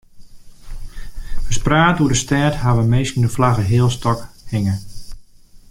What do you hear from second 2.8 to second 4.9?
minsken de flagge healstôk hinge.